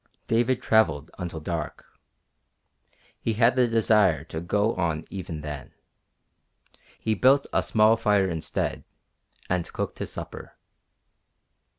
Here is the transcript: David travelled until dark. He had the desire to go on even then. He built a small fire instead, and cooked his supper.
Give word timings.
David 0.25 0.63
travelled 0.63 1.11
until 1.19 1.39
dark. 1.39 1.85
He 3.19 3.33
had 3.33 3.55
the 3.55 3.67
desire 3.67 4.23
to 4.33 4.41
go 4.41 4.73
on 4.73 5.05
even 5.11 5.41
then. 5.41 5.73
He 6.97 7.13
built 7.13 7.45
a 7.53 7.61
small 7.61 7.97
fire 7.97 8.27
instead, 8.27 8.83
and 9.47 9.71
cooked 9.71 9.99
his 9.99 10.11
supper. 10.11 10.55